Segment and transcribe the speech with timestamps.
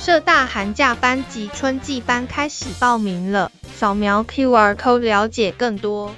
[0.00, 6.16] 社大寒假班及春季班开始报名了，扫描 QR Code 了解更多。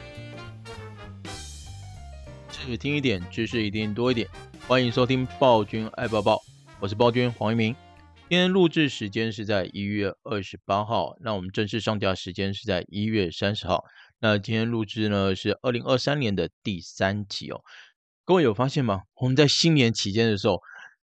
[2.49, 4.29] 只听一点，知识一定多一点。
[4.69, 6.41] 欢迎收听暴君爱报报，
[6.79, 7.75] 我是暴君黄一鸣。
[8.29, 13.83] 今天录制时间是在一月二十八号，那我们正式上架时间是在一月三十号。
[14.21, 17.61] 那今天录制呢是二零二三年的第三集哦。
[18.25, 19.01] 各位有发现吗？
[19.17, 20.61] 我们在新年期间的时候。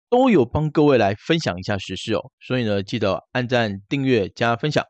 [0.10, 4.84] 都有帮各位来分享一下时事哦，所以呢，记得按赞、订阅、加分享，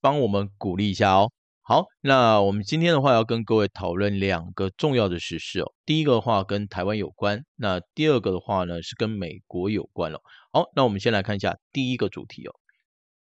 [0.00, 1.30] 帮我们鼓励一下哦。
[1.64, 5.72] 好，那我们今天的话要跟各位讨论两个重要的时事哦。
[5.86, 10.18] 第一个的话跟台湾有关，那第二个的话呢是跟美国有关了。
[10.52, 12.52] 好，那我们先来看一下第一个主题哦。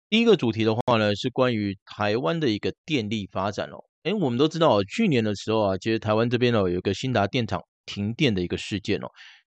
[0.08, 3.78] 第一个主题的话呢是关于台湾的一个电力发展哦。
[4.04, 9.08] 诶，我们都知道，去年的时候啊，其实台湾这边哦有一个新达电厂停电的一个事件哦。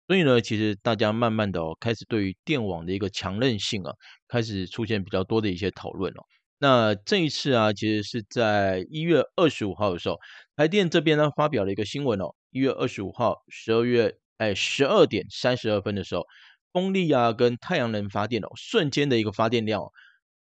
[0.09, 3.93] 所以呢，其实大家慢慢的哦，开始对于电网的一个强韧性啊，
[4.27, 6.25] 开始出现比较多的一些讨论哦。
[6.59, 10.19] 那这一次啊，其实是在一月二十五号的时候，
[10.57, 12.35] 台电这边呢发表了一个新闻哦。
[12.51, 16.25] 一月二十五号十二月哎十二点三十二分的时候，
[16.73, 19.93] 风力啊跟太阳能发电哦，瞬间的一个发电量哦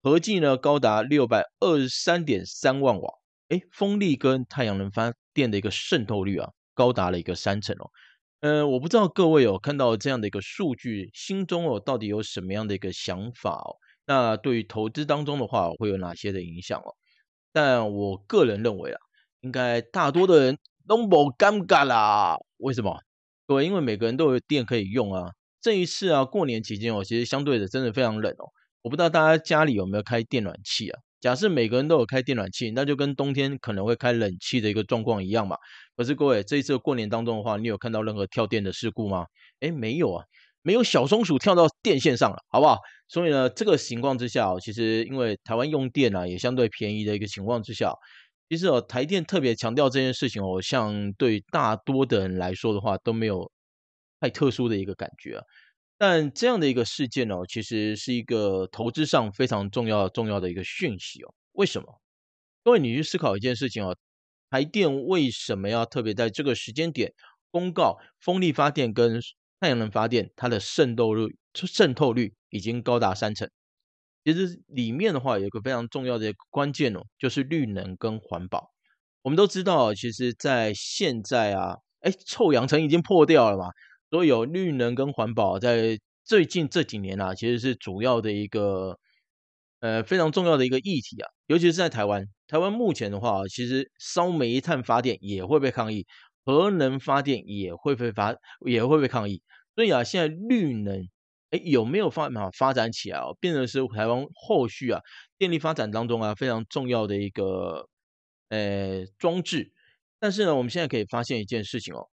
[0.02, 3.10] 合计呢高达六百二十三点三万瓦。
[3.48, 7.90] 哎，风力跟太阳能发电的一个渗透率啊，高达了一个三成哦。
[8.40, 13.76] 呃，我不知道各位有看到这样的一个数据，心中哦到底有什么样的一个想法哦？
[14.06, 16.94] 那对于投资当中的话，会有哪些的影响哦？
[17.52, 18.98] 但我个人认为啊，
[19.40, 22.36] 应该大多的人都不尴尬啦。
[22.58, 23.00] 为什么？
[23.46, 25.30] 各位，因为每个人都有电可以用啊。
[25.62, 28.52] 这一次啊，过年期间哦，其实相对的真的非常冷哦。
[28.82, 31.00] 我不知道大家家里有没有开电暖气啊？
[31.20, 35.56] 假设每个人都有开电暖气，那就跟冬天可能会开冷气的一个状况一样嘛。
[35.96, 39.26] 可是各位，这一次过年当中的话，你有看到任何跳电的事故吗？
[39.60, 40.24] 诶，没有啊，
[40.62, 42.78] 没有小松鼠跳到电线上了，好不好？
[43.08, 47.92] 所以呢，这个情况之下，其实因为台湾用电啊也相对便宜的一个情况之下，
[48.48, 53.50] 其实哦，台电特别强调这件事情哦，像对大多的人来说的话都没有
[54.20, 55.40] 太特殊的一个感觉。
[55.98, 61.34] 但这样的一个事件哦，其实是一个投资上非常重要重要的一个讯息哦。
[61.52, 62.00] 为什么？
[62.62, 63.96] 各位，你去思考一件事情哦。
[64.50, 67.12] 台电为什么要特别在这个时间点
[67.50, 69.20] 公告风力发电跟
[69.58, 73.50] 太阳能发电，它的渗透率渗透率已经高达三成？
[74.24, 78.70] 其实里面的话有一个非常重要的关键哦，就是绿能跟环保。
[79.22, 83.68] 我们都知道，其实在现在啊，哎，臭氧层已经破掉了嘛，
[84.10, 88.98] 所以有绿能跟环保在最近这几年啊，其实是主要的一个
[89.80, 92.26] 呃非常重要的一个议题啊，尤其是在台湾。
[92.48, 96.06] 台湾目前的话，其实烧煤炭发电也会被抗议，
[96.44, 99.42] 核能发电也会被发也会被抗议。
[99.74, 101.08] 所以啊，现在绿能
[101.50, 103.36] 哎有没有办法发展起来哦？
[103.40, 105.00] 变成是台湾后续啊
[105.38, 107.88] 电力发展当中啊非常重要的一个
[108.48, 109.72] 呃装置。
[110.20, 112.08] 但是呢，我们现在可以发现一件事情哦，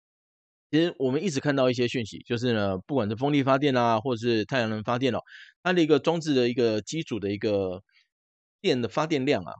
[0.70, 5.18] 其实我们一直看到一些讯息，就是呢，不管是风力发电啊，或者是太阳能发电哦，
[5.62, 7.82] 它的一个装置的一个基础的一个
[8.60, 9.52] 电的发电量啊。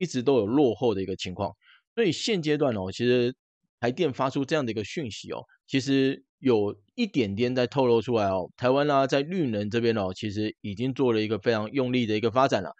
[0.00, 1.52] 一直都有落后的一个情况，
[1.96, 3.34] 所以现阶段哦，其实
[3.80, 12.70] 台电发出这样的一个讯息哦，其实有一点点在透露出来哦，台湾呢在绿能这边哦，其实已经做了一个非常用力的一个发展了。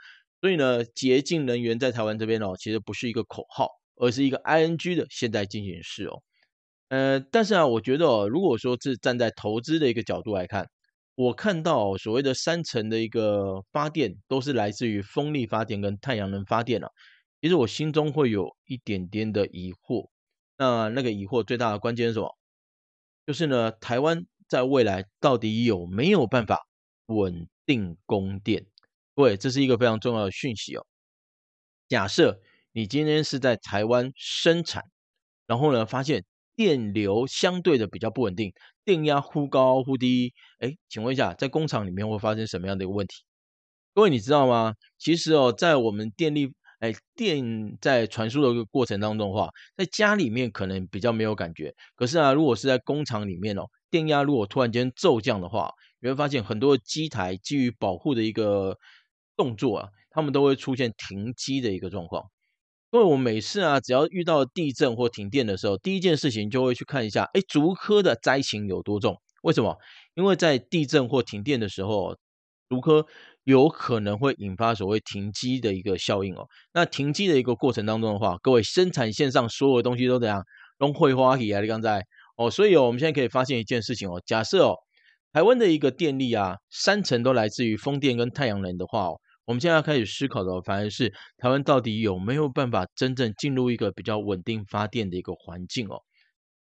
[0.41, 6.23] 所以呢，洁净能源在台湾这边哦，其实不是一个口号，而是一个 ING 的现在进行式哦。
[6.89, 10.67] 呃，但是啊，我觉得哦，如果说是站在投资的一个角度来看，
[11.15, 16.89] 我看到所谓的三成的一个发电都是来自于风力发电跟太阳能发电啊，
[17.43, 20.09] 其实我心中会有一点点的疑惑。
[20.57, 22.35] 那那个疑惑最大的关键是什么？
[23.27, 26.67] 就是呢，台湾在未来到底有没有办法
[27.07, 28.65] 稳定供电？
[29.15, 30.87] 对，这是一个非常重要的讯息哦。
[31.89, 32.41] 假设
[32.73, 34.85] 你今天是在台湾生产，
[35.47, 36.25] 然后呢，发现
[36.59, 38.53] 电流相对的比较不稳定。
[38.85, 43.15] 电压忽高忽低，哎，请问一下，在工厂里面会发生什么样的一个问题？
[43.95, 44.75] 各位你知道吗？
[44.99, 55.71] 其实哦，在我们电力，哎，电在传输的一个过程当中的话，在家里面可能比较没有感觉，可是啊，如果是在工厂里面哦，电压如果突然间骤降的话，
[56.01, 58.77] 你会发现很多机台基于保护的一个
[59.37, 62.29] 动作啊，他们都会出现停机的一个状况。
[62.91, 69.21] 因为我每次啊，只要遇到地震或停电的时候，第一件事情就会去看一下，哎，竹科的灾情有多重？
[69.43, 69.77] 为什么？
[70.15, 72.17] 因为在地震或停电的时候，
[72.69, 73.07] 竹科
[73.45, 76.47] 有可能会引发所谓停机的一个效应哦。
[76.73, 80.43] 那停机的一个过程当中的话，各位生产线上所有的东西都怎样？
[80.79, 81.61] 都会花起啊。
[81.61, 82.03] 你刚才
[82.37, 84.77] 哦，所以哦，我们现在可以发现一件事情哦，假设哦，
[85.33, 96.03] 台台湾的一个电力啊，三成都来自于风电跟太阳能的话哦，我们现在要开始思考的，反而是台湾到底有没有办法真正进入一个比较稳定发电的一个环境哦。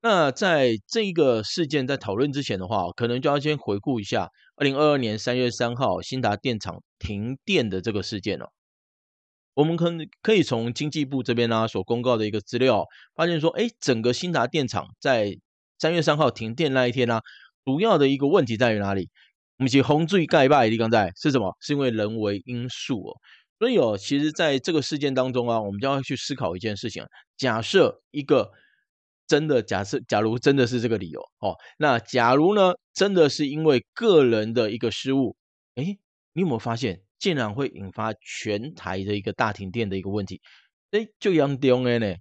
[0.03, 8.45] 那在这一个事件在讨论之前的话，可能就要先回顾一下二零二二年三月三号新达电厂停电的这个事件哦。
[9.55, 9.91] 我们可
[10.21, 12.85] 可以从经济部这边呢、所公告的一个资料，
[13.15, 15.35] 发现说，哎，整个新达电厂在
[15.79, 17.19] 三月三号停电那一天呢、
[17.63, 19.09] 主要的一个问题在于哪里？
[19.57, 21.56] 我们其实洪水盖坝的地方在是什么？
[21.62, 23.16] 是因为人为因素哦。
[23.57, 27.06] 所以哦，其实在这个事件当中啊，我们就要去思考一件事情：
[27.38, 28.52] 假设一个
[29.28, 35.38] 真的假设，假如真的是这个理由哦，那假如呢，真的是因为个人的一个失误，
[35.75, 35.98] 哎，
[36.34, 37.02] 你有没有发现？
[37.18, 40.42] 竟然会引发全台的一个大停电的一个问题，
[40.92, 42.13] 哎，就严重了呢。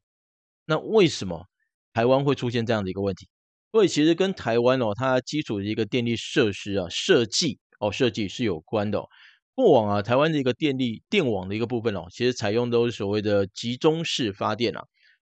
[0.66, 1.46] 那为什么
[1.92, 3.28] 台湾会出现这样的一个问题？
[3.74, 9.08] 所以其实跟台湾哦，它基础的一个电力设施啊设计哦设计是有关的哦。
[9.56, 14.84] 过往啊，台湾的一个电力电网的一个部分哦，其实采用都是所谓的集中式发电啊。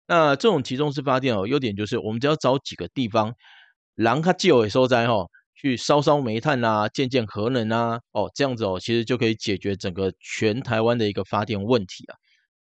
[0.08, 3.32] 那这种集中式发电哦，优点就是我们只要找几个地方，
[3.94, 5.24] 人较少的收灾哈。
[5.54, 12.16] 去烧烧煤炭啊，建建核能啊，哦，这样子哦，其实就可以解决整个全台湾的一个发电问题啊。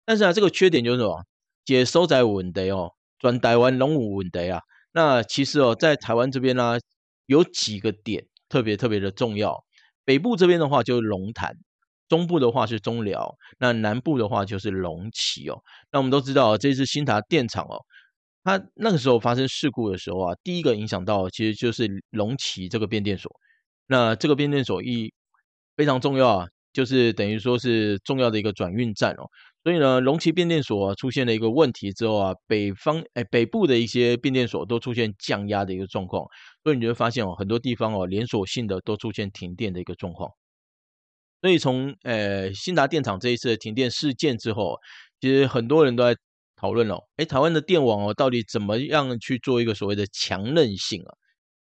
[0.04, 1.24] 但是啊，这个缺点就是什么？
[1.64, 4.62] 接收在稳的哦，转台湾龙武稳的啊。
[4.96, 6.78] 那其实哦，在台湾这边呢、啊，
[7.26, 9.62] 有几个点特别特别的重要。
[10.06, 11.54] 北部这边的话就是龙潭，
[12.08, 15.62] 中部的话是中寮，那南部的话就是龙崎哦。
[15.92, 17.76] 那我们都知道，这次新达电厂哦。
[18.42, 23.30] 它那个时候发生事故的时候啊，第一个影响到其实就是龙崎这个变电所。
[23.86, 25.12] 那这个变电所一
[25.76, 29.24] 非常重要啊，就是等于说是重要的一个转运站哦。
[29.64, 36.26] 所以呢，龙崎变电所出现了一个问题之后啊，北方哎北部的一些变电所都出现降压的一个状况。
[36.62, 40.30] 所以你就会发现哦，很多地方哦连锁性的都出现停电的一个状况。
[41.40, 44.78] 所以从呃新达电厂这一次的停电事件之后，
[45.20, 46.14] 其实很多人都在。
[46.58, 51.12] 讨论了，哎，台湾的电网哦，到底怎么样去做一个所谓的强韧性啊？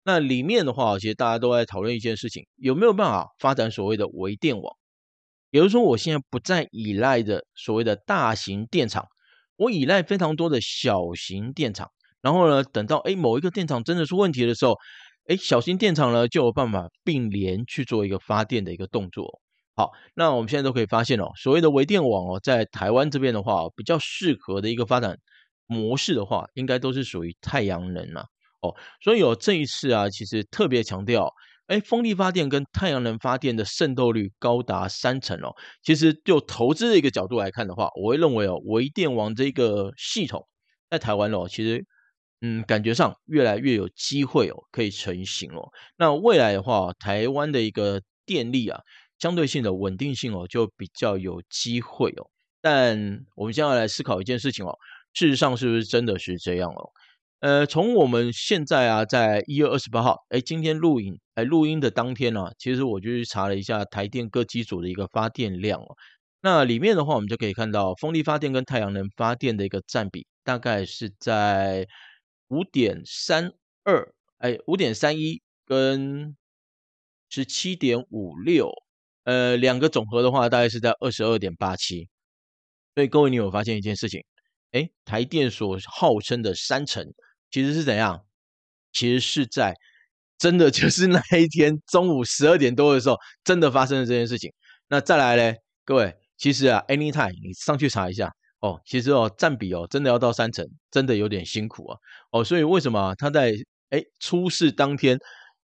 [0.02, 4.74] 那里面的话，其实大家都在讨论一件事情，有没有办法发展所谓的微电网？
[5.50, 9.06] 也就是说，我现在不再依赖的所谓的大型电厂，
[9.56, 11.90] 我依赖非常多的小型电厂，
[12.20, 14.76] 然后呢，等到哎某一个电厂真的出问题的时候，
[15.26, 19.40] 哎，小型电厂呢就有办法并联去做一个发电的一个动作。
[19.74, 25.16] 好，那我们现在都可以发现哦，所谓的微电网哦，在台湾这边的话，比较适合的一个发展
[25.66, 28.24] 模式的话，应该都是属于太阳能啊。
[28.60, 31.32] 哦，所以有这一次啊，其实特别强调，
[31.68, 35.54] 哎，风力发电跟太阳能发电的渗透率高达三成哦。
[35.82, 40.46] 其实就投资的一个角度来看的话，我会认为哦，微电网这个系统
[40.90, 41.84] 在台湾哦，其实
[42.40, 45.68] 嗯，感觉上越来越有机会哦，可以成型哦。
[45.96, 48.80] 那未来的话，台湾的一个电力啊。
[49.18, 52.30] 相对性的稳定性哦，就比较有机会哦。
[52.60, 52.96] 但
[53.34, 54.72] 我们现在来思考一件事情哦，
[55.12, 56.88] 事实上是不是真的是这样哦？
[57.40, 65.86] 呃，从我们现在啊，在一月二十八号，哎，今天录影，哎，录音的当天呢，啊，其实我就去查了一下台电各机组的一个发电量哦。
[66.40, 71.86] 那里面的话，我们就可以看到风力发电跟太阳能发电的一个占比，大概是在
[72.48, 73.52] 五点三
[73.84, 76.36] 二，哎，五点三一跟
[77.28, 78.68] 十七点五六。
[79.22, 82.08] 呃，两个总和的话，大概是在二十二点八七。
[82.96, 84.24] 所以各位，你有发现一件事情？
[84.72, 87.04] 哎，台电所号称的三成，
[87.50, 88.24] 其实是怎样？
[88.92, 89.74] 其实是在
[90.38, 94.52] 真的就是那一天中午十二点多的时候，真的发生了这件事情。
[94.88, 101.98] 那再来嘞，各位，其实啊，anytime 你上去查一下哦，其实哦，占比哦，真的要到三成，真的有点辛苦啊。
[102.30, 103.52] 哦，所以为什么他在
[103.90, 105.18] 哎出事当天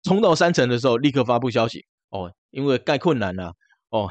[0.03, 1.85] 冲到三成的时候，立刻发布消息？
[2.11, 3.53] 哦，因为盖困难了，啊，
[3.91, 4.11] 哦，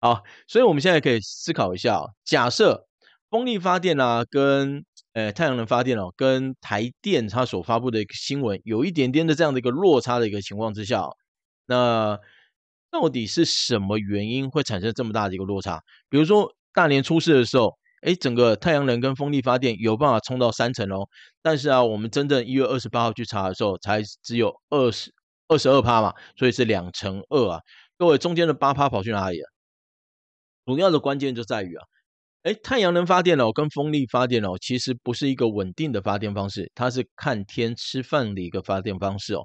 [0.00, 2.86] 好，所以我们现在可以思考一下，哦，假设
[3.28, 11.16] 风力发电啊，跟呃太阳能发电哦，跟台电它所发布的一个新闻有一点点的这样的一个落差的一个情况之下，哦，
[11.66, 12.18] 那
[12.90, 15.82] 到底是什么原因会产生这么大的一个落差？
[16.10, 21.08] 比如说大年初四的时候，哎，整个太阳能跟风力发电有办法冲到三成哦，
[21.40, 25.12] 但是啊，我们真正一月二十八号去查的时候，才只有二十。
[25.46, 27.60] 二十二趴嘛，所以是两成二啊。
[27.98, 29.46] 各位，中间的八趴跑去哪里了？
[30.64, 31.84] 主要的关键就在于啊，
[32.44, 39.40] 哎，太阳能发电哦，跟风力发电哦，其实不是一个稳定的发电方式，它是看天吃饭的一个发电方式哦。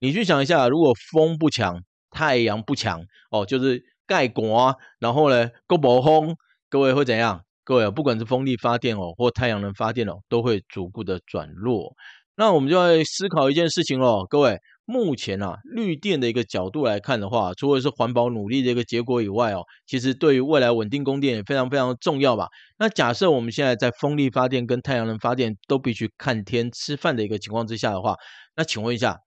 [0.00, 1.80] 你去想一下，如果风不强，
[2.10, 6.34] 太阳不强哦，就是盖刮，然后呢，够不风，
[6.68, 7.40] 各位会怎样？
[7.62, 11.94] 各位，不管是风力发电哦，或太阳能发电哦，都会逐步的转弱。
[12.34, 14.58] 那我们就要思考一件事情哦，各位。
[14.90, 22.48] 目前啊，绿电的一个角度来看的话，除了是环保努力的一个结果以外哦，其实对于未来稳定供电也非常非常重要吧。
[22.76, 28.16] 那假设我们现在在风力发电跟太阳能发电都必须看天吃饭的一个情况之下的话，
[28.56, 29.18] 那请问一下，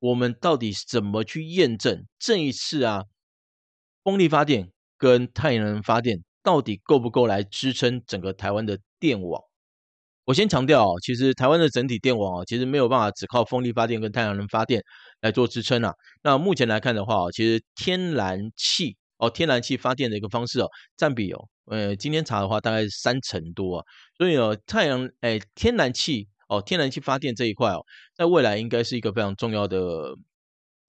[0.00, 3.04] 我们到底怎么去验证这一次啊，
[4.02, 9.40] 风力发电跟太阳能发电到底够不够来支撑整个台湾的电网？
[10.24, 14.80] 我先强调啊，其实台湾的整体电网啊，其实没有办法只靠风力发电跟太阳能发电
[15.22, 15.94] 来做支撑啊。
[16.22, 23.84] 那目前来看的话，其实天然气哦，天然气发电的一个方式哦，占比哦，呃，今天查的话大概三成多啊。
[24.18, 27.82] 所以哦，太阳哎，天然气哦，天然气发电这一块哦，
[28.14, 30.14] 在未来应该是一个非常重要的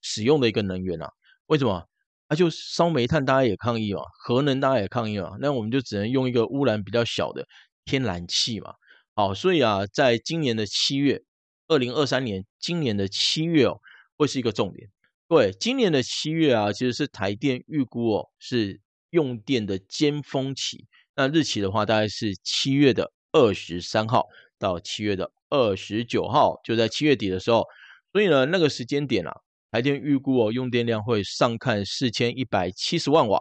[0.02, 1.08] 使用的一个能源啊。
[1.46, 1.82] 为什么？
[2.28, 7.46] 啊，就烧煤炭大家也抗议嘛，核能大家也抗议嘛，那我们就只能用一个污染比较小的
[7.84, 8.72] 天然气嘛。
[9.14, 11.22] 好，所以啊，在今年的七月，
[11.68, 13.78] 二零二三年今年的七月哦，
[14.16, 14.88] 会是一个重点。
[15.26, 18.80] 各位，今年的七月啊，其实是台电预估哦，是
[19.10, 20.86] 用电的尖峰期。
[21.16, 24.26] 那日期的话，大概是七月的二十三号
[24.58, 27.64] 到七月的二十九号，就在七月底的时候。
[28.12, 29.32] 所以呢，那个时间点啊，
[29.70, 33.40] 台电预估哦，用电量会上看四千一百七十万瓦。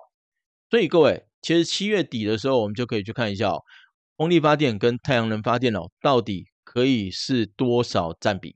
[0.69, 3.61] 所以各位，其实七月底的时候，我们就可以去看一下哦。
[4.15, 8.55] 风力发电跟太阳能发电哦，到底可以是多少占比？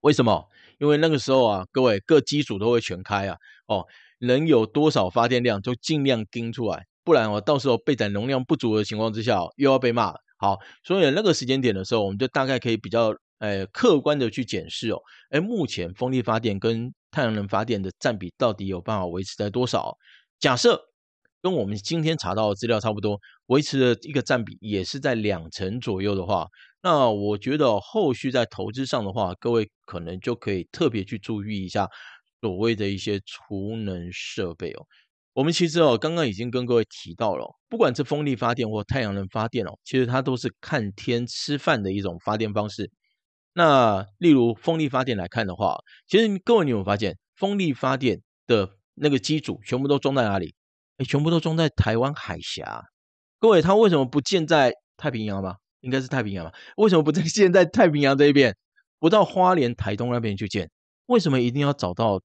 [0.00, 0.48] 为什么？
[0.78, 3.84] 因为那个时候啊，各位各机组都会全开啊，哦，
[4.20, 10.14] 能有多少发电量就尽量盯出来，不然哦，到时候备载容量不足的情况之下，又要被骂。
[10.38, 19.96] 好，所以那个时间点的时候，我们就大概可以比较诶客观的去检视哦，诶，目前风力发电跟太阳能发电的占比到底有办法维持在多少？
[20.38, 20.80] 假设。
[21.42, 26.44] 跟我们今天查到的资料差不多，维持的一个占比也是在两成左右的话，
[26.86, 31.88] 那我觉得后续在投资上的话，各位可能就可以特别去注意一下
[32.40, 34.86] 所谓的一些储能设备哦。
[35.32, 42.88] 我们其实哦，刚刚已经跟各位提到了，不管是风力发电或太阳能发电哦，其实它都是看天吃饭的一种发电方式。
[43.52, 45.76] 那例如风力发电来看的话，
[46.06, 50.54] 其实各位你有没有发现，风力发电的那个机组全部都装在哪里？
[50.98, 52.84] 哎，全部都装在台湾海峡。
[53.40, 55.56] 各位，它为什么不建在太平洋吗？
[55.80, 56.52] 应该是太平洋吧？
[56.76, 58.56] 为什么不在 现在太平洋这一边，
[58.98, 60.70] 不到花莲、台东那边去建？
[61.06, 62.20] 为什么一定要找到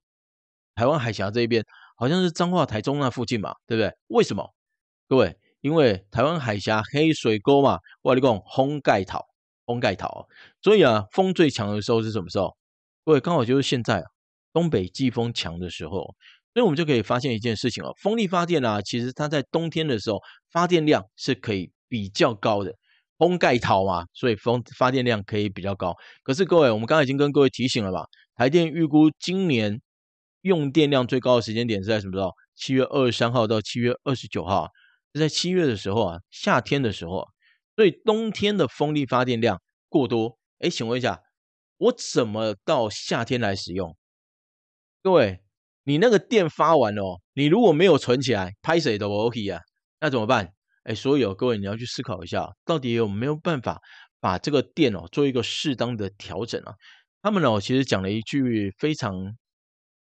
[0.76, 1.64] 台湾海峡这一边？
[1.96, 3.94] 好像是彰化、台中那附近嘛，对不对？
[4.08, 4.54] 为什么？
[5.08, 9.20] 各位，因为台湾海峡黑水沟嘛，我跟你讲，风盖头，
[9.66, 10.26] 风盖头。
[10.62, 12.56] 所以啊，风最强的时候是什么时候？
[13.06, 14.06] 各位，刚好就是现在啊，
[14.52, 16.16] 东北季风强的时候。
[16.54, 20.20] 所以我们就可以发现一件事情哦，风力发电啊，其实它在冬天的时候
[20.52, 22.76] 发电量是可以比较高的，
[23.22, 25.96] 风盖套嘛，所以风发电量可以比较高。
[26.24, 29.80] 可是各位，我们刚才已经跟各位提醒了吧，台电预估今年
[30.42, 32.32] 用电量最高的时间点是在什么时候？
[32.56, 34.68] 七月二十三号到七月二十九号，
[35.14, 37.28] 是在七月的时候啊，夏天的时候啊，
[37.76, 41.22] 所以冬天的风力发电量过多，哎，请问一下，
[41.78, 43.96] 我怎么到夏天来使用？
[45.04, 45.40] 各位。
[45.84, 49.60] 你那个电发完了哦，你如果没有存起来，拍谁都 OK 啊，
[50.00, 50.54] 那怎么办？
[50.84, 53.80] 哎，所以哦，各位你要去思考一下，到底有没有办法
[54.20, 56.74] 把这个电哦做一个适当的调整啊？
[57.22, 59.14] 他们哦其实讲了一句非常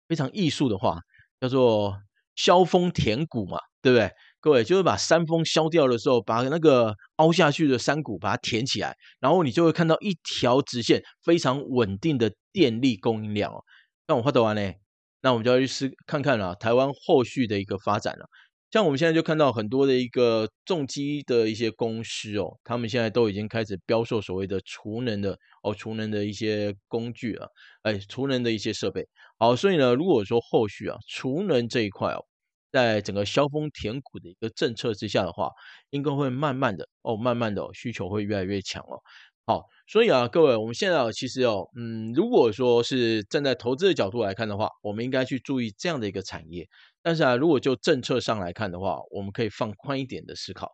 [0.08, 0.98] 非常艺术的话，
[1.38, 1.98] 叫做
[2.34, 4.10] “削峰填谷”嘛，对不对？
[4.40, 13.62] 各位就是把山峰削掉的时候，把那个凹下去的山谷把它填起来，然后你就会看到一条直线非常稳定的电力供应量哦。
[14.06, 14.72] 那我画得完呢？
[15.20, 18.24] 那我们就要去试看看了，台湾后续的一个发展了。
[18.70, 27.48] 像我们现在就看到很多的一个重机的一些公司哦，他们现在都已经开始标售所谓的储能的哦，储能的一些工具啊，
[27.82, 29.04] 哎，储能的一些设备。
[29.38, 32.24] 好，所以呢，如果说后续啊，储能这一块哦，
[32.70, 35.50] 在整个削峰填谷的一个政策之下的话，
[35.90, 39.00] 应该会慢慢的哦，慢慢的、哦、需求会越来越强哦。
[39.46, 46.68] 好，所以啊，各位，我们现在其实哦，嗯，如果说是站在投资的角度来看的话，我们应该去注意这样的一个产业。
[47.02, 50.70] 但是啊，如果就政策上来看的话，我们可以放宽一点的思考。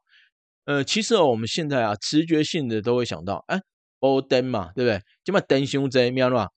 [0.64, 3.60] 呃，其实哦，我们现在啊，直觉性的都会想到，哎，
[4.00, 5.00] 补电嘛，对不对？
[5.24, 6.48] 这么电箱在咩嘛，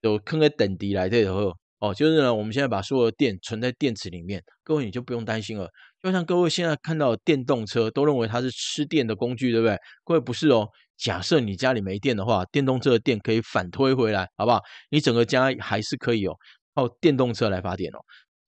[0.00, 5.68] 有坑个电池来的后，哦，就是呢，我们现在把所有的电存在电池里面，各位你就不用担心了。
[6.02, 9.76] 就像各位现在看到电动车，都认为它是吃电的工具，对不对？
[10.04, 10.68] 各位不是哦。
[10.96, 14.60] 假设你家里没电的话，电动车的电可以反推回来，好不好？
[14.90, 16.34] 你整个家还是可以哦，
[16.74, 17.98] 靠电动车来发电哦。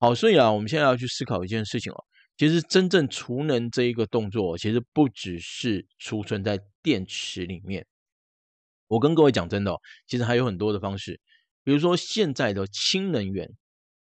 [0.03, 2.05] 好，所以啊，我们现在要去思考一件事情哦。
[2.39, 7.87] 其实真正储能这一个动作，其实不只是储存在电池里面。
[8.87, 11.21] 我跟各位讲真的哦，其实还有很多的方式。
[11.63, 13.47] 比如说现在的氢能源，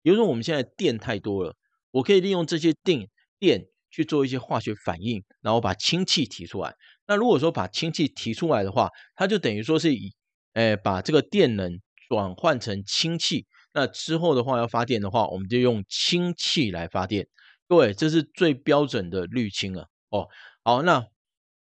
[0.03, 1.55] 比如说我们现在电太多了，
[1.91, 3.07] 我可以利用这些电
[3.39, 6.75] 电去做一些化学反应，然后把氢气提出来。
[7.07, 10.15] 那如果说把氢气提出来的话，它就等于说是以，
[10.55, 13.45] 诶，把这个电能转换成氢气。
[13.75, 17.27] 那之后的话要发电的话，我们就用氢气来发电。
[17.69, 19.85] 各位，这是最标准的滤氢啊。
[20.11, 20.29] 哦，
[20.63, 21.05] 好，那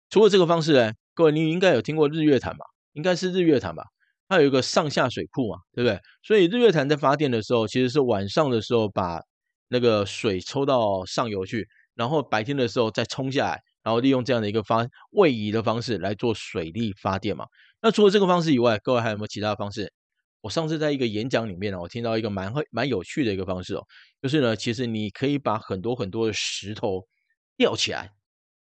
[0.10, 2.64] 除了这个方式呢，各位你应该有听过日月潭吧？
[2.94, 3.84] 应该是日月潭吧？
[4.30, 6.00] 它有一个上下水库嘛，对不对？
[6.22, 9.20] 所以日月潭在发电的时候，其实是晚上的时候把
[9.68, 11.68] 那个水抽到上游去。
[11.96, 17.46] 然后白天的时候再冲下来，然后利用这样的一个发位移的方式来做水力发电嘛。
[17.82, 19.94] 那除了这个方式以外，各位还有没有其他方式？
[20.44, 23.84] 我上次在一个演讲里面呢，我听到一个蛮会蛮有趣的一个方式哦，
[24.22, 27.08] 就是呢，其实你可以把很多很多的石头
[27.56, 28.10] 吊起来。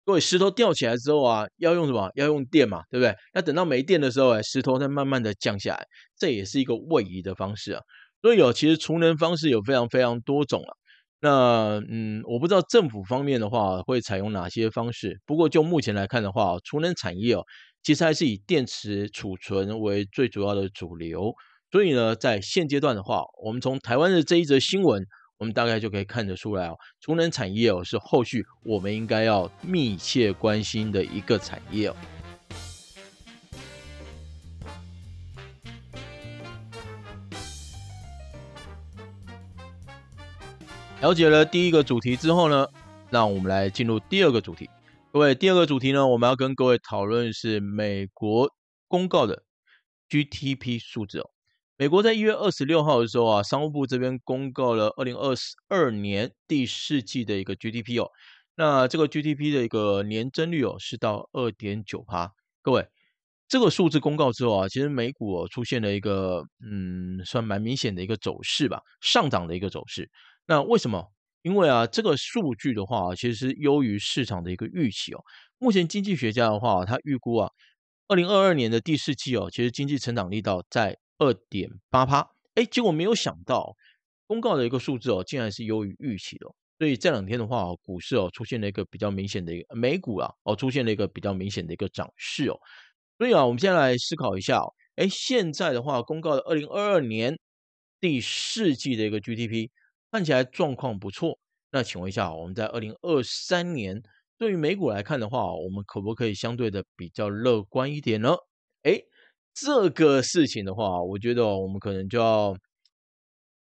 [0.05, 2.11] 各位，石头吊起来之后啊，要用什么？
[2.13, 3.15] 要用电嘛，对不对？
[3.33, 5.83] 那等到没电的时候，哎，石头再慢慢的降下来，
[6.15, 7.81] 这也是一个位移的方式啊。
[8.21, 10.71] 所以有，其实储能方式有非常非常多种啊。
[11.21, 15.19] 那嗯，我不知道政府方面的话会采用哪些方式。
[15.25, 17.43] 不过就目前来看的话哦，储能产业哦，
[17.81, 21.33] 其实还是以电池储存为最主要的主流。
[21.73, 25.03] 所以呢，在现阶段的话，我们从台湾的这一则新闻，
[25.39, 31.95] 我们大概就可以看得出来哦，储能产业哦是后续我们应该要密切关心的一个产业哦。
[41.01, 42.67] 了解了第一个主题之后呢，
[43.09, 44.69] 那我们来进入第二个主题。
[45.11, 48.47] 各位，第二个主题呢，我们要跟各位讨论是美国
[48.87, 49.41] 公告的
[50.07, 51.32] GTP 数字哦。
[51.75, 55.33] 美国在一月二十六号的时候啊，商务部这边公告了二零二
[55.69, 58.07] 二年第四季的一个 GDP 哦。
[58.55, 62.29] 那这个 GDP 的一个年增率哦是到二点九趴。
[62.61, 62.87] 各位，
[63.47, 70.07] 这个数字公告之后啊，其实美股哦出现了一个嗯，算蛮明显的一个走势吧，上涨的一个走势。
[70.45, 71.03] 那为什么？
[71.41, 75.19] 因为啊，这个数据的话，其实是优于市场的一个预期哦。
[75.57, 77.49] 目前经济学家的话，他预估啊，
[78.07, 82.27] 二零二二年的第四季哦，其实经济成长力道在二点八趴。
[82.55, 83.75] 哎，结果没有想到，
[84.27, 86.47] 公告的一个数字哦，竟然是优于预期的。
[86.79, 92.59] 所以这两天的话，股市哦出现了一个比较明显的一个美股啊哦出现了一个比较明显的一个涨势哦。
[93.17, 97.39] 所以啊，我们先来思考一下哦，哎，现在的话，公告的二零二二年
[97.99, 99.69] 第四季的一个 GDP。
[100.11, 101.39] 看起来状况不错，
[101.71, 103.99] 那请问一下，我们在二零二三年
[104.37, 108.35] 对于美股来看的话，我们可不可以相对的比较乐观一点呢？
[108.83, 109.01] 哎，
[109.53, 112.57] 这个事情的话，我觉得我们可能就要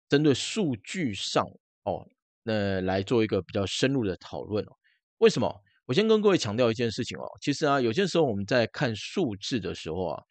[0.09, 1.45] 针对数据上
[1.83, 2.07] 哦，
[2.43, 4.71] 那来做一个比较深入的讨论哦。
[5.17, 5.61] 为什么？
[5.85, 10.23] 我先跟各位强调一件事情哦，其实啊，有些时候我们在看数字的时候啊，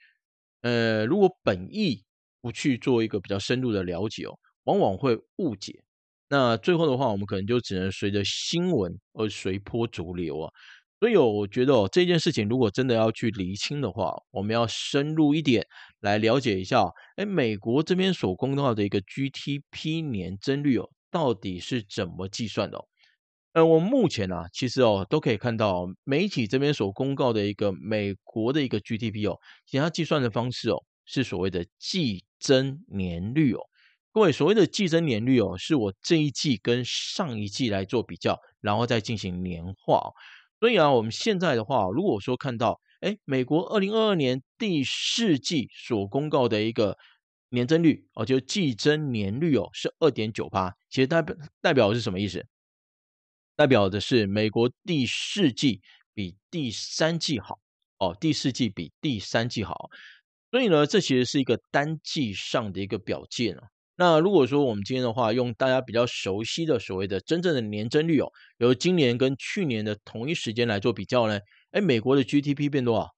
[0.63, 2.03] 呃，如果本意
[2.41, 5.83] 不去做一个比较深入的了解哦，往往会误解。
[6.29, 10.53] 那最后的话，我们可能就只能随着新闻而随波逐流啊。
[11.01, 15.67] 所以我觉得哦，这件事情如果真的要去厘清的话，我们要深入一点
[16.01, 16.85] 来了解一下，
[17.17, 22.85] 哎，美国这边所公告的一个 GDP 年增率哦，到底是怎么计算的哦？
[23.55, 33.61] 呃，我们目前啊，其实哦，都可以看到媒体这边所公告的一个美国的一个 GDP 哦，其实它计算的方式哦，是所谓的季增年率哦。
[34.13, 40.11] 各位，所谓的季增年率哦，是我这一季跟上一季来做比较，然后再进行年化。
[40.61, 46.97] 所以啊，我们现在的话，如果说看到，哎，美国二零二二年第四季所公告的一个
[47.49, 52.47] 年增率哦，就季增年率哦，是二点九趴，其实代表代表的是什么意思？
[53.57, 55.81] 代表的是美国第四季
[56.15, 57.59] 比第三季好
[57.99, 59.91] 哦，第四季比第三季好。
[60.51, 63.63] 所以呢，这其实是一个单季上的一个表现啊。
[64.01, 71.39] 那如果说我们今天的话，用大家比较熟悉的所谓的真正的年增率哦，由今年跟去年的同一时间来做比较呢，
[71.73, 73.11] 哎，美国的 GDP 变多少？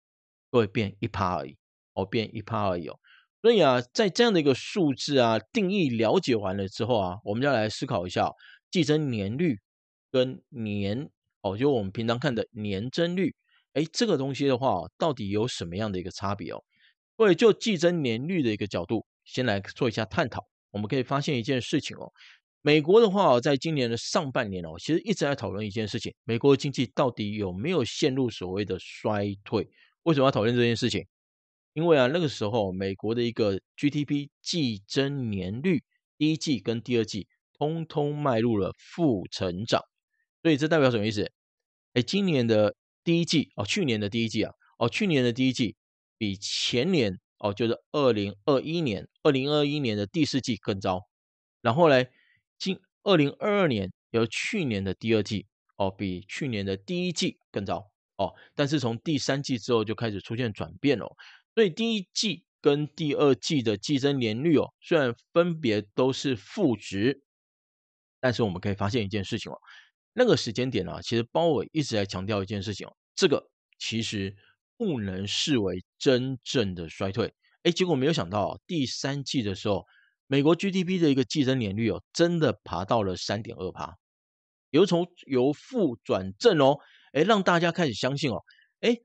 [0.51, 1.57] 会变一趴而已
[1.95, 2.99] 哦，变一趴而已哦。
[3.43, 8.33] 所以啊，在这样的一个数字啊定义了解完了之后啊，我们就要来思考一下，
[8.69, 9.61] 计增年率
[10.11, 11.09] 跟年
[11.43, 13.37] 哦，就我们平常看的年增率，
[13.75, 16.65] 哎，这个东西的话，到底有什么样的一个差别哦？
[17.17, 20.52] 所以就计增年率的一个角度，先来做一下探讨。
[20.73, 22.11] 我们可以发现一件事情哦，
[22.63, 29.69] 美国的话，在今年的上半年哦，其实一直在讨论一件事情：美国的经济到底有没有陷入所谓的衰退？
[30.03, 31.07] 为什么要讨论这件事情？
[31.75, 35.83] 因为啊，那个时候美国的一个 GDP 季增年率，
[36.19, 37.27] 第一季跟第二季
[37.59, 39.81] 通通迈入了负成长，
[40.43, 41.31] 所以这代表什么意思？
[41.95, 45.77] 哎，今年的第一季哦，去年的第一季啊，哦，去年的第一季
[46.19, 51.09] 比前年哦，就是二零二一年，二零二一年的第四季更糟。
[51.61, 52.05] 然后呢，
[52.57, 58.33] 今二零二二年有去年的第二季哦，比去年的第一季更糟哦。
[58.55, 61.17] 但是从第三季之后就开始出现转变了，
[61.57, 67.25] 所以第一季跟第二季的季增年率哦，虽然分别都是负值，
[68.21, 69.59] 但是我们可以发现一件事情哦，
[70.13, 74.37] 那个时间点啊，其实鲍尔一直在强调一件事情哦，这个其实
[74.83, 77.33] 不能视为真正的衰退。
[77.63, 79.85] 哎，结果没有想到第三季的时候。
[80.29, 83.99] 美国 GDP 的一个季增年率哦，真的爬到了三点二趴，
[84.71, 86.79] 由从由负转正哦，
[87.13, 88.43] 哎，让大家开始相信哦，
[88.81, 88.97] 哎，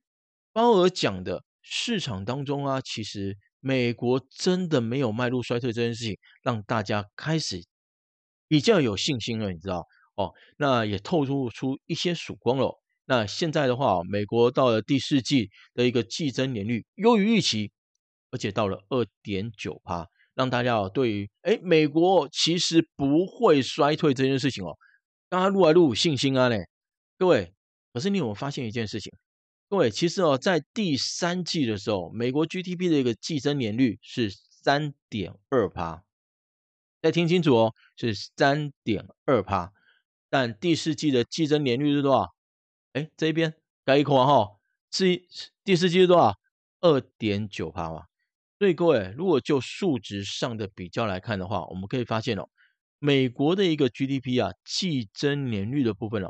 [0.54, 7.62] 鲍尔讲的市场当中啊，其实美国真的没有迈入衰退这件事情，让大家开始
[8.48, 9.86] 比较有信心了，你知道
[10.16, 12.80] 哦，那也透露出一些曙光了。
[13.10, 17.72] 那现在的话，美国到了第四季的一个季增年率优于预期，
[18.30, 20.08] 而且到了二点九趴。
[20.36, 24.78] 让大家对于哎，美国其实不会衰退这件事情哦，
[25.30, 26.68] 大家录来录信心啊嘞，
[27.18, 27.52] 各位。
[27.92, 29.12] 可是你有没有发现一件事情？
[29.68, 36.04] 各位，其实哦，在第三季的时候，美国 GDP 的一个季增年率是三点二趴，
[37.02, 39.72] 再听清楚哦，是三点二趴。
[40.30, 42.36] 但第四季的季增年率是多少？
[42.98, 43.54] 哎，这边
[43.86, 44.48] 改一口哈，
[44.92, 45.06] 是
[45.64, 46.34] 第四季是多少？
[46.82, 48.06] 二点九趴嘛。
[48.58, 52.50] 所以各位，如果就数值上的比较来看的话，我们可以发现哦，
[52.98, 56.30] 美国的一个 GDP 啊，季增年率的部分哦，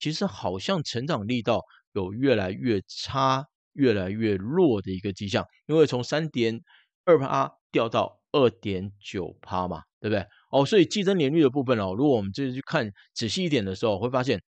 [0.00, 5.46] 其实好像成长力道有越来越差、越来越弱的一个迹象。
[5.66, 6.60] 因为从三点
[7.04, 10.26] 二趴掉到二点九趴嘛，对不对？
[10.50, 14.42] 哦，所以季增年率的部分哦，如果我们这去看仔细一点的时候，会发现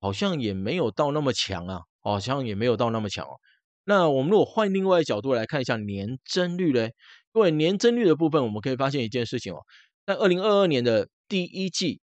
[0.00, 3.38] 好像也没有到那么强啊，好像也没有到那么强哦。
[3.84, 6.92] 那我们如果换另外一角度来看一下年增率嘞，
[7.32, 9.58] 各位年增率的部分，我们可以发现一件事情哦，
[10.06, 12.00] 在二零二二年的第一季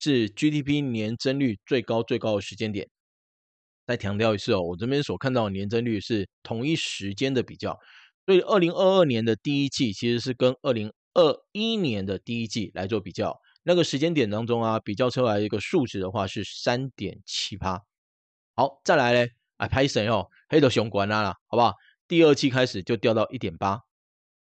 [0.00, 2.88] 是 GDP 年增率最高最高的时间点。
[3.86, 7.78] 再强调一次哦，我这边所看到的年增率是同一时间的比较，
[8.26, 17.82] 所以二零二二年的第一季其实是跟二零二一年的第一季来做比较，那个时间点当中啊，比较出来一个数值的话是三点七八。
[18.54, 19.32] 好，再来嘞。
[19.56, 20.28] 啊，拍谁哦？
[20.48, 21.74] 黑的熊关啦，好不好？
[22.08, 23.80] 第二季开始就掉到一点八，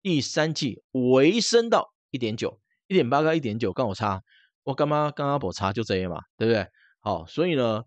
[0.02, 4.24] 第三季微升到一点九，一点八跟一点九刚好差，
[4.64, 6.68] 我干嘛刚刚不差就这样嘛，对不对？
[7.00, 7.84] 好，所以呢，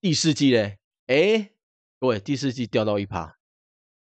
[0.00, 1.50] 第四季嘞，哎，
[2.00, 3.34] 各位，第四季掉到一趴，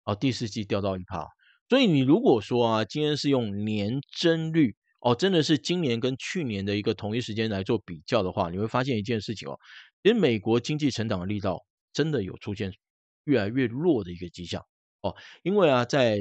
[0.04, 1.28] 哦，第四季掉到一趴，
[1.68, 9.60] 所以你如果说啊，今天是用年增率哦，真的是今年跟去年的一个同一时间来做比较的话，你会发现一件事情哦，
[10.04, 11.64] 其实美国经济成长的力道。
[11.92, 12.72] 真的有出现
[13.24, 14.64] 越来越弱的一个迹象
[15.02, 16.20] 哦，因为啊，在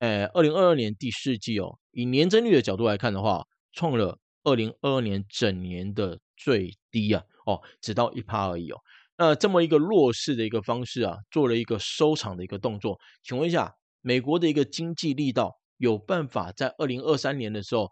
[0.00, 8.76] 呃二零二二年第四季哦，以年增率的角度来看的话，创了二零二二年整年的最低啊哦，只到一趴而已哦。
[9.16, 12.98] 那这么一个弱势的一个方式啊，做了一个收场的一个动作。
[13.22, 17.88] 请问一下，美国的一个经济力道有办法在二零二三年的时候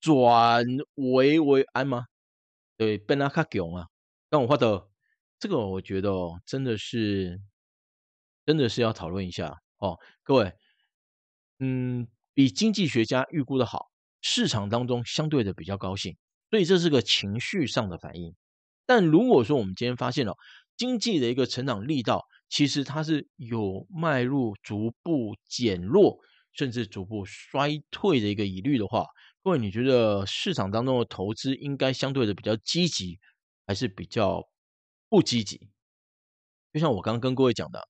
[0.00, 2.06] 转危为安吗？
[2.76, 3.86] 对，变得较强啊，
[4.28, 4.88] 但我画的。
[5.40, 7.40] 这个我觉得哦，真的是，
[8.44, 10.52] 真的是要讨论一下哦，各位，
[11.60, 13.86] 嗯，比经济学家预估的好，
[14.20, 16.16] 市场当中相对的比较高兴，
[16.50, 18.34] 所以这是个情绪上的反应。
[18.84, 20.34] 但如果说我们今天发现了
[20.76, 26.18] 经济的一个成长力道，其实它是有迈入逐步减弱，
[26.52, 29.06] 甚至逐步衰退的一个疑虑的话，
[29.48, 33.18] 各位，你觉得市场当中的投资应该相对的比较积极，
[33.66, 34.46] 还是比较？
[35.08, 35.70] 不积极，
[36.70, 37.88] 就像我刚刚跟各位讲的，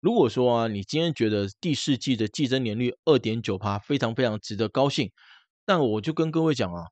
[0.00, 5.10] 如果说啊，你今天觉得第四季的季增年率二点九趴非常非常值得高兴，
[5.64, 6.84] 但我就跟各位讲啊，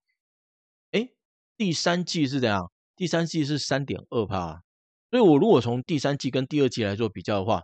[0.92, 1.10] 哎，
[1.58, 2.72] 第三季是怎样？
[2.96, 4.62] 第三季是三点二趴，
[5.10, 7.62] 所以我如果从第三季跟第二季来做比较的话，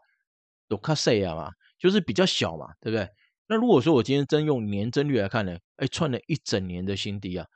[0.68, 3.08] 有卡西亚嘛，就是比较小嘛，对不对？
[3.52, 7.46] 那如果说我今天真用年增率来看呢，哎，创了一整年的新低啊，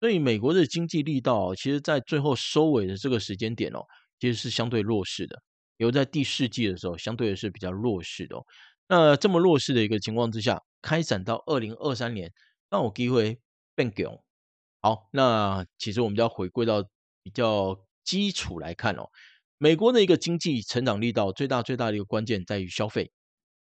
[0.00, 3.84] 所以美国的经济力道，其实在最后收尾的这个时间点哦。
[4.18, 5.42] 其实是相对弱势的，
[5.76, 8.46] 有在第四季的时候，相对的是比较弱势的哦。
[8.88, 12.32] 那这么弱势的一个情况之下，开展到二零二三年，
[12.70, 13.38] 那我机会
[13.74, 14.10] 变强。
[14.80, 16.82] 好，那其实我们就要回归到
[17.22, 19.10] 比较基础来看哦。
[19.58, 23.12] 美国的一个经济成长力道最大最大的一个关键在于消费。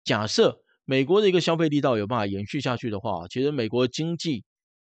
[0.05, 4.43] 假设美国的一个消费力道有办法延续下去的话，其实美国经济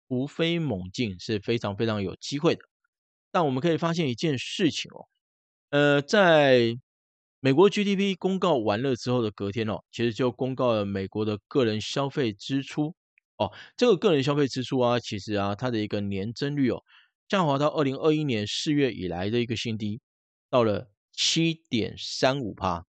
[0.09, 2.61] 突飞猛进是非常非常有机会的。
[3.31, 5.05] 但我们可以发现一件事情哦。
[5.69, 6.75] 呃，在
[7.39, 12.95] 美国 GDP 公告完了之后的隔天哦，其实就公告了美国的个人消费支出
[13.37, 13.53] 哦。
[13.77, 16.81] 这个个人消费支出啊，其实啊，它的一个年增率哦，
[17.29, 20.01] 下滑到二零二一年四月以来的一个新低，
[20.49, 22.87] 到了七点三五趴。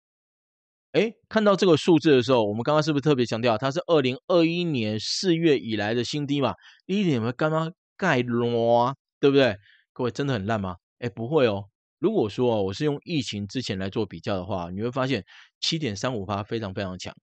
[0.98, 6.56] 哎，看到这个数字的时候，我们刚刚是不是特别强调它是二零二一年四月以来的新低嘛？
[6.88, 9.56] 一点没干嘛盖啰，对不对？
[9.94, 10.76] 各位真的很烂吗？
[10.98, 11.66] 哎，不会哦。
[12.00, 15.24] 如果说哦，我是用疫情之前来做比较的话，你会发现
[15.60, 17.14] 七点三五趴非常非常强。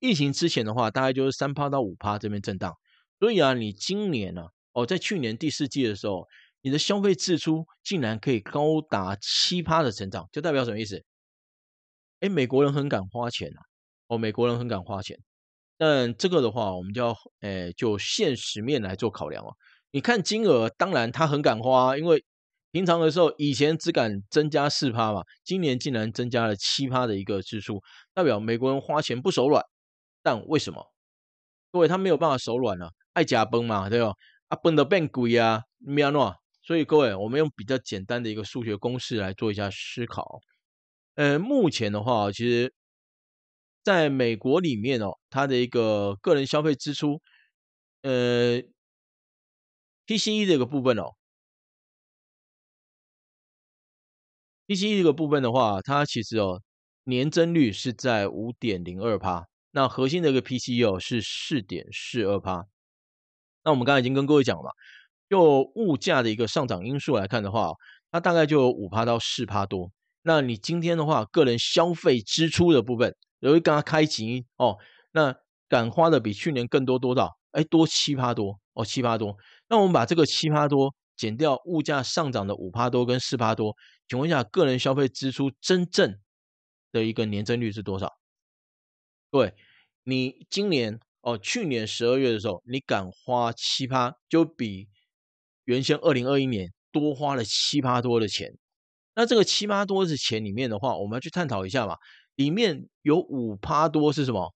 [0.00, 2.72] 疫情之前的话，大概就是三趴到五趴这边震荡。
[3.20, 6.26] 所以啊，你今年呢，哦，在去年第四季的时候，
[6.62, 11.04] 你的消费支出竟然可以高达七趴的成长，就代表什么意思？
[12.20, 13.60] 哎，美国人很敢花钱啊！
[14.08, 15.18] 哦，美国人很敢花钱。
[15.76, 19.54] 但这个的话，我们就要诶，就现实面来做考量哦。
[19.90, 22.24] 你看金额，当然他很敢花，因为。
[22.70, 27.80] 平常的时候，以前只敢增加四趴嘛，今年竟然增加了七趴的一个支出，
[28.12, 29.64] 代表美国人花钱不手软。
[30.22, 30.84] 但为什么？
[31.72, 34.12] 各位他没有办法手软了、啊，爱加崩嘛，对吧？
[34.48, 36.20] 啊，崩的变贵啊，没安怎？
[36.62, 40.38] 所以各位，我们用比较简单的一个数学公式来做一下思考。
[41.18, 42.72] 呃，目前的话，其实
[43.82, 47.20] 在美国里面哦，它的一个个人消费支出，
[48.02, 48.62] 呃
[50.06, 51.16] ，PCE 这个部分哦。
[54.68, 56.62] PCE 这个部分的话，它其实哦
[57.02, 62.64] 年增率是在五点零二趴，那核心的一个 PCE 哦是四点四二趴。
[63.64, 64.70] 那我们刚才已经跟各位讲了嘛，
[65.28, 67.72] 就物价的一个上涨因素来看的话，
[68.12, 69.90] 它大概就有五趴到四趴多。
[70.22, 74.76] 那你今天的话，个人消费支出的部分，由于刚刚开启哦，
[75.12, 75.34] 那
[75.68, 77.38] 敢花的比去年更多多少？
[77.52, 79.36] 哎，多七趴多哦，七趴多。
[79.68, 83.74] 那我们把这个七趴多减掉物价上涨的五趴多跟四趴多。
[84.06, 86.18] 请问一下，个人消费支出真正
[86.92, 88.12] 的一个年增率是多少？
[89.30, 89.54] 对，
[90.04, 94.88] 你今年哦，去年十二月的时候，你敢花七趴，就比
[95.64, 98.56] 原先二零二一年多花了七趴多的钱。
[99.18, 101.96] 那这个七八多的钱里面的话，我们要去探讨一下嘛，
[102.36, 104.54] 里面有五趴多是什么？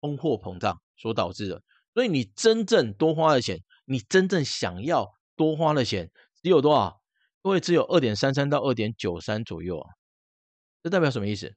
[0.00, 1.60] 通货膨胀所导致的。
[1.92, 6.08] 所以你真正多花的钱，你真正想要多花的钱，
[6.40, 7.00] 只有多少？
[7.42, 9.90] 因为只有二点三三到二点九三左右啊，
[10.84, 11.52] 这代表什么意思？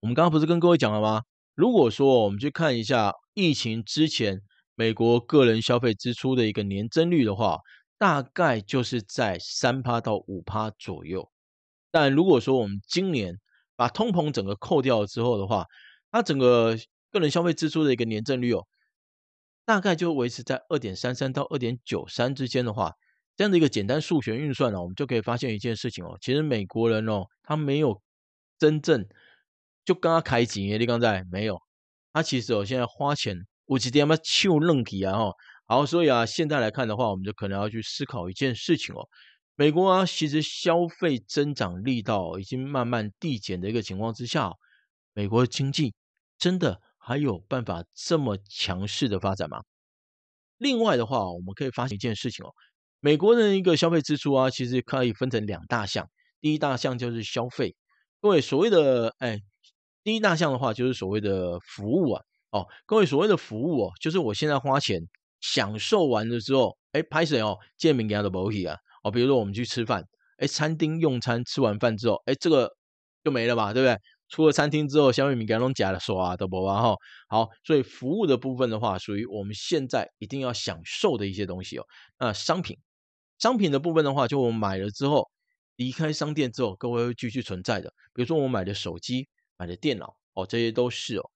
[0.00, 1.20] 我们刚刚不是跟各位讲了吗？
[1.54, 4.40] 如果说我们去看一下疫情之前
[4.74, 7.58] 美国个人消费支出的一个年增率的话，
[8.02, 11.30] 大概就是在三趴到五趴左右。
[11.92, 13.38] 但如果说我们今年
[13.76, 15.68] 把通膨整个扣掉了之后的话，
[16.10, 16.76] 它整个
[17.12, 18.66] 个人消费支出的一个年增率哦，
[19.64, 22.92] 大概就维持在二点三三到二点九三之间的话。
[23.36, 28.02] 这样的一个简单数学运算呢，我们就可以发现一件事情哦，其实美国人哦，他没有
[28.58, 29.06] 真正
[29.84, 31.62] 就刚刚开机，你刚才没有，
[32.12, 35.32] 他其实哦现在花钱，我几点要抽愣体啊哈，
[35.66, 39.08] 好，所以啊现在来看的话，我们就可能要去思考一件事情哦，
[39.54, 44.52] 美国啊其实消费增长力道已经慢慢递减的一个情况之下，
[45.14, 45.94] 美国经济
[46.38, 49.62] 真的还有办法这么强势的发展吗？
[50.58, 52.52] 另外的话，我们可以发现一件事情哦。
[53.00, 56.08] 美国的一个消费支出啊，其实可以分成两大项。
[56.40, 57.74] 第一大项就是消费，
[58.20, 59.38] 各位所谓的哎，
[60.04, 62.22] 第一大项的话就是所谓的服务啊。
[62.50, 65.00] 哦，各位所谓的服务哦，就是我现在花钱
[65.42, 68.78] 享受完了之后，哎，拍谁哦，见面给他的保险啊。
[69.04, 70.02] 哦，比如说我们去吃饭，
[70.38, 72.72] 哎，餐厅用餐吃完饭之后，哎，这个
[73.22, 73.94] 就没了吧，对不对？
[74.30, 76.96] 出了餐厅之后，消费品给他弄假的刷的不啊哈。
[77.28, 81.84] 好，所以服务的部分的话，属于我们现在一定要享受的一些东西哦。
[82.18, 82.78] 那商品。
[83.38, 85.28] 商品的部分的话，就我们买了之后，
[85.74, 87.92] 离开商店之后，各位会继续存在的。
[88.14, 89.28] 比如说我们买的手机、
[89.58, 91.28] 买的电脑，哦，这些都是哦。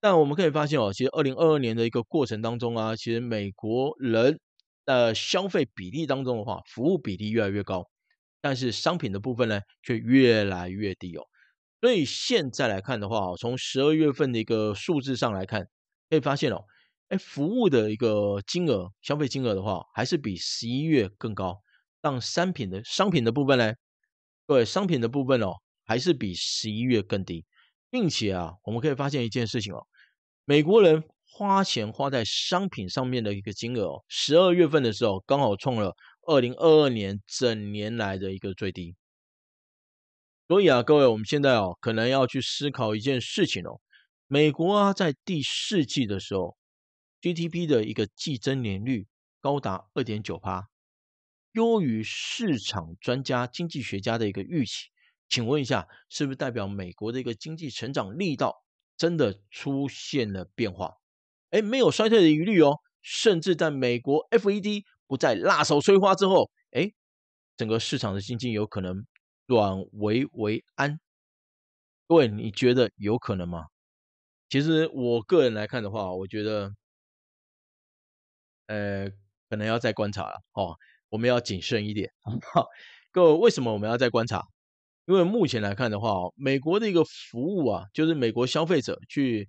[0.00, 4.40] 但我们可以发现哦，其实二零二二年的一个过程当中啊，其实美国人
[4.84, 7.88] 的消费比例当中的话，服务比例越来越高，
[8.40, 11.22] 但是商品的部分呢，却越来越低哦。
[11.80, 15.66] 所以现在来看的话，从十二月份的一个数字上来看，
[16.08, 16.64] 可以发现哦。
[17.08, 21.58] 哎，服务的一个金额，消费金额的话，还是比十一月更高。
[22.00, 23.74] 但商品的商品的部分呢？
[24.46, 27.44] 对，商品的部分哦，还是比十一月更低，
[27.90, 29.86] 并且啊，我们可以发现一件事情哦，
[30.44, 35.94] 美国人花钱花在商品上面的一个金额哦，十二月份的时候刚好创了
[36.26, 38.94] 二零二二年整年来的一个最低。
[40.48, 43.80] 所以啊，各位，我们现在哦，可能要去思考一件事情哦，
[44.26, 46.56] 美国啊，在第四季的时候。
[47.22, 49.06] GDP 的一个季增年率
[49.42, 50.70] 高达二点九趴，
[51.52, 54.89] 优于市场专家、经济学家的一个预期。
[55.30, 58.62] 请问一下，是不是代表美国的一个经济成长力道
[58.98, 60.96] 真的出现了变化？
[61.50, 66.92] 哎，没有衰退的疑虑哦，甚至在美国 FED 不再辣手摧花之后，哎，
[67.56, 69.06] 整个市场的经济有可能
[69.46, 71.00] 转危为安。
[72.06, 73.66] 各位，你觉得有可能吗？
[74.48, 76.72] 其实我个人来看的话，我觉得，
[78.66, 79.08] 呃，
[79.48, 80.76] 可能要再观察了哦。
[81.08, 82.12] 我们要谨慎一点。
[82.52, 82.66] 好，
[83.12, 84.44] 各位，为什么我们要再观察？
[85.10, 89.48] 因为目前来看的话，美国的一个服务啊，就是美国消费者去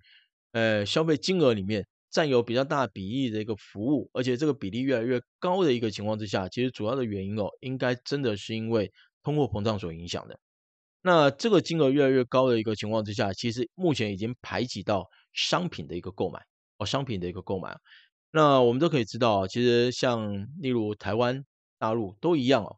[0.50, 8.90] 呃消费金额里面占有比较大比例的一个服务，而且这个比例越来越高的一个情况之下，其实主要的原因哦，应该真的是因为
[9.22, 10.36] 通货膨胀所影响的。
[11.00, 16.40] 那这个金额越来越高的一个情况之下，其实目前已经排挤到商品的一个购买
[16.78, 17.72] 哦，商品的一个购买。
[18.32, 21.44] 那我们都可以知道，其实像例如台湾、
[21.78, 22.76] 大陆都一样哦。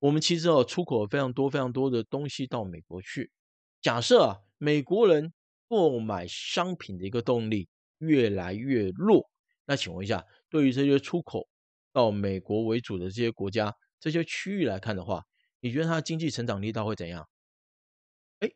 [0.00, 3.30] 我们其实哦，出口非常多、非常多的东西到美国去。
[3.80, 5.32] 假设啊，美国人
[5.68, 9.30] 购买商品的一个动力越来越弱，
[9.66, 11.46] 那请问一下，对于这些出口
[11.92, 15.22] 到美国为主的这些国家、这些区域来看的话，
[15.60, 17.28] 你觉得它的经济成长力道会怎样？
[18.40, 18.50] 哎，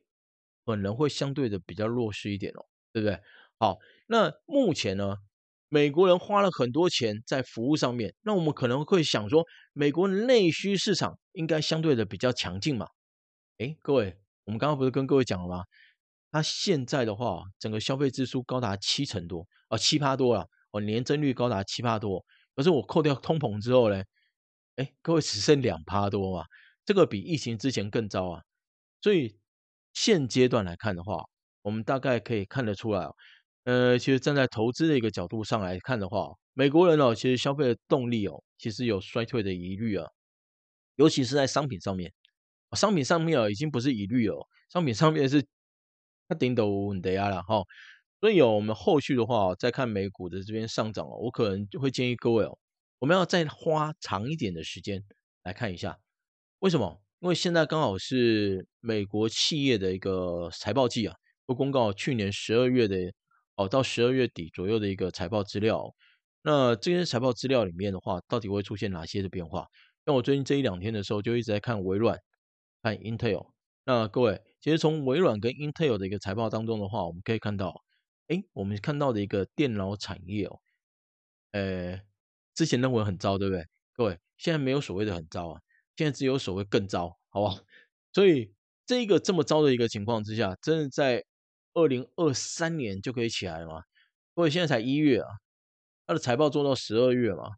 [0.64, 3.20] 可能会相对的比较弱势一点哦，对不对？
[3.58, 5.16] 好，那目前呢？
[5.70, 9.44] 美国人花了很多钱在服务上面，那我们可能会想说，
[9.76, 12.86] 美国内需市场应该相对的比较强劲嘛？
[13.58, 15.64] 诶，各位，我们刚刚不是跟各位讲了吗？
[16.30, 22.24] 它现在的话，整个消费支出高达七成多，哦，七趴多了，哦，年增率高达七趴多。
[22.54, 24.00] 可是我扣掉通膨之后呢，
[24.76, 26.46] 诶，各位只剩两趴多嘛，
[26.84, 28.42] 这个比疫情之前更糟啊。
[29.00, 29.36] 所以
[29.92, 31.24] 现阶段来看的话，
[31.62, 33.08] 我们大概可以看得出来。
[33.64, 40.06] 呃，其实站在投资的一个角度上来看的话，美国人哦，其实消费的动力哦，其实有衰退的疑虑啊，
[40.96, 42.12] 尤其是在商品上面，
[42.76, 45.42] 商品上面啊，已经不是疑虑哦，商品上面是
[46.28, 47.62] 它顶到稳的呀了哈。
[48.20, 52.58] 所以有我们后续的话，再看美股的这边上涨哦，我可能就会建议各位哦，
[52.98, 55.02] 我们要再花长一点的时间
[55.42, 55.98] 来看一下，
[56.58, 57.00] 为什么？
[57.20, 62.96] 因为现在刚好是美国企业的一个财报季啊，会公告去年十二月的。
[63.56, 65.94] 哦，到十二月底左右的一个财报资料，
[66.42, 69.68] 那这些财报资料里面的话，到底会出现哪些的变化？
[70.04, 72.18] 那我最近这一两天的时候，就一直在看微软、
[72.82, 73.52] 看 Intel。
[73.84, 77.84] 那各位，其实从微软跟 Intel 的一个财报当中的话，我们可以看到，
[78.26, 80.60] 哎，我们看到的一个电脑产业哦，
[81.52, 82.00] 呃，
[82.54, 83.64] 之前认为很糟，对不对？
[83.94, 85.60] 各位，现在没有所谓的很糟啊，
[85.96, 87.58] 现在只有所谓更糟，好不好？
[88.12, 88.52] 所以
[88.84, 91.24] 这个这么糟的一个情况之下，真的在。
[91.74, 93.82] 二零二三年就可以起来了吗？
[94.34, 95.28] 各位，现在才一月啊，
[96.06, 97.50] 他的财报做到十二月嘛，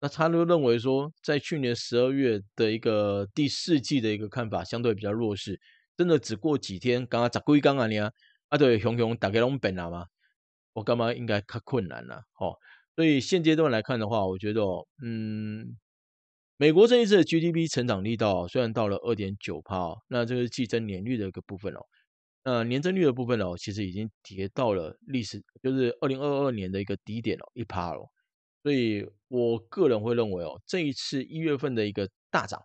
[0.00, 5.60] 那他都认为说，在去年十二月的一个第四季的一个看法相对比较弱势，
[5.96, 8.10] 真的只过几天，刚刚咋归刚啊你啊？
[8.48, 10.06] 啊对，熊熊打开龙本了吗？
[10.74, 12.22] 我干嘛应该太困难了？
[12.38, 12.56] 哦，
[12.96, 14.62] 所以现阶段来看的话，我觉得，
[15.02, 15.76] 嗯，
[16.56, 21.80] 美国这一次的 GDP 成长力道虽然到了二点九趴，那这个是季增年率的一个部分哦。
[22.44, 28.06] 呃，年增率的部分哦，其实已经跌到了历史，就是二零二二年的一个低点哦，一趴了。
[28.62, 32.62] 所以我个人会认为哦，这一次一月份的一个大涨，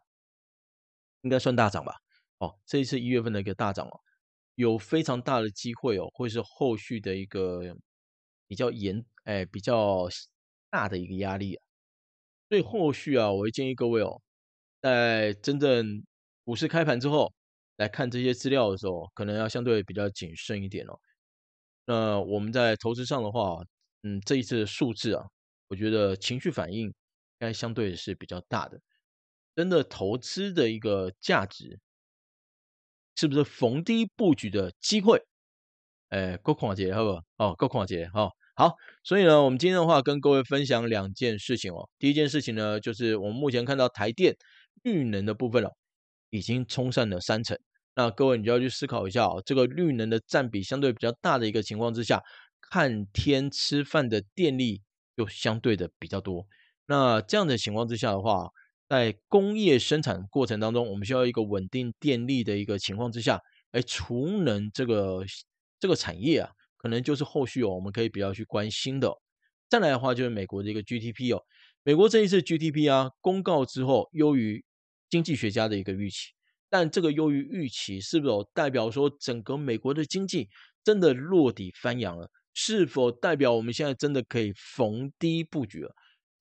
[1.21, 1.93] 应该算大涨吧？
[2.39, 4.01] 哦，这一次一月份的一个大涨哦，
[4.55, 7.61] 有非常大的机会哦，会是后续的一个
[8.47, 10.09] 比较严，哎，比较
[10.69, 11.63] 大的一个压力啊。
[12.49, 14.21] 所以后续啊，我会建议各位哦，
[14.81, 16.03] 在真正
[16.43, 17.33] 股市开盘之后。
[17.79, 20.99] 来看这些资料的时候，可能要相对比较谨慎一点哦。
[21.85, 23.63] 那我们在投资上的话，
[24.03, 25.23] 嗯，这一次的数字啊，
[25.69, 26.93] 我觉得情绪反应应
[27.39, 28.77] 该相对是比较大的。
[29.55, 31.79] 真的投资的一个价值，
[33.15, 35.23] 是不是逢低布局的机会？
[36.09, 37.21] 哎，够狂杰，好不好？
[37.37, 38.75] 哦，够狂杰，好，好。
[39.05, 41.89] 所以呢，我们今天的话跟各位分享两件事情哦。
[41.97, 44.35] 第一件事情呢，就是我们目前看到台电
[44.83, 45.77] 绿能的部分了，
[46.29, 47.57] 已经冲上了三成。
[47.95, 52.23] 那各位，你就要去思考一下哦，这个绿能的占比相对比较大的一个情况之下，
[52.61, 54.81] 看天吃饭的电力
[55.17, 56.45] 就相对的比较多。
[56.85, 58.47] 那这样的情况之下的话，
[58.87, 63.39] 在工业生产过程当中，我们需要一个稳定电力的一个情况之下，
[63.71, 65.23] 哎，储能这个
[65.79, 69.13] 这个产业啊，可能就是后续哦，我们可以比较去关心的。
[69.67, 71.43] 再来的话，就是美国的一个 GDP 哦，
[71.83, 74.63] 美国这一次 GDP 啊公告之后，优于
[75.09, 76.29] 经济学家的一个预期。
[76.69, 80.47] 但这个优于预期，是否代表说整个美国的经济
[80.83, 82.29] 真的落底翻扬了？
[82.53, 85.91] 是否代表我们现在真的可以逢低布局了？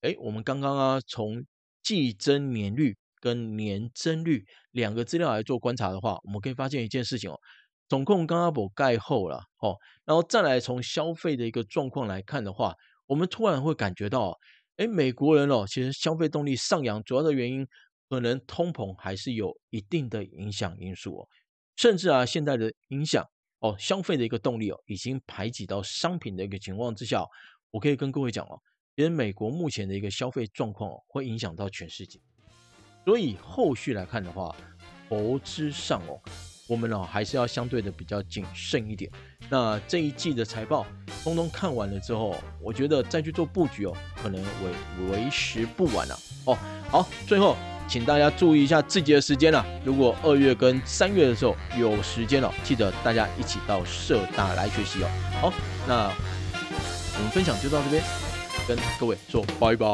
[0.01, 1.43] 哎，我们刚刚啊从
[1.81, 7.39] 季增年率跟年增率两个资料来做观察的话，我们可以发现一件事情哦，
[7.87, 9.75] 总共刚刚补盖后了哦，
[10.05, 12.73] 然后再来从消费的一个状况来看的话，
[13.07, 14.37] 我们突然会感觉到，
[14.77, 17.65] 哎，美国人哦，其实消费动力上扬主要的原因，
[18.09, 21.27] 可能通膨还是有一定的影响因素哦，
[21.75, 23.23] 甚至啊，现在的影响
[23.59, 27.23] 哦，消费的一个动力哦，已经排挤到商品的一个情况之下，
[27.71, 28.59] 我可以跟各位讲哦。
[28.95, 32.19] 其实美国目前的一个消费状况会影响到全世界，
[33.05, 34.53] 所以后续来看的话，
[35.07, 36.19] 投资上哦，
[36.67, 39.09] 我们呢还是要相对的比较谨慎一点。
[39.49, 40.85] 那这一季的财报
[41.23, 46.55] 通通看完了之后，我觉得再去做布局哦，可能为为时不晚了哦。
[46.89, 47.55] 好，最后
[47.89, 49.65] 请大家注意一下自己的时间了。
[49.83, 55.09] 如果二月跟三月的时候有时间了，记得大家一起到社大来学习哦。
[55.41, 55.53] 好，
[55.87, 56.11] 那
[57.17, 58.03] 我们分享就到这边。
[58.67, 59.91] 跟各位说拜拜。